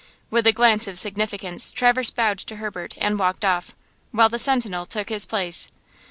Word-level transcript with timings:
With 0.31 0.47
a 0.47 0.51
glance 0.51 0.87
of 0.87 0.97
significance, 0.97 1.71
Traverse 1.71 2.09
bowed 2.09 2.39
to 2.39 2.55
Herbert 2.55 2.95
and 2.97 3.19
walked 3.19 3.45
off, 3.45 3.75
while 4.09 4.29
the 4.29 4.39
sentinel 4.39 4.87
took 4.87 5.09
his 5.09 5.27
place. 5.27 5.69